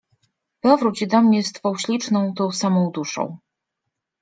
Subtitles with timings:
[0.61, 3.37] Powróć do mnie z twą śliczną, tą samą duszą!